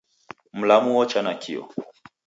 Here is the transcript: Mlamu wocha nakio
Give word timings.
Mlamu 0.53 0.95
wocha 0.95 1.21
nakio 1.21 1.69